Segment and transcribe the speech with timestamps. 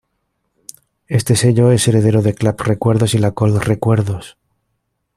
[1.17, 4.35] Este sello es heredero de Clap Recuerdos y La Col Recuerdos.